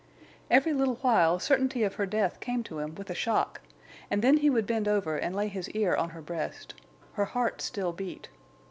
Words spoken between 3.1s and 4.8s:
a shock; and then he would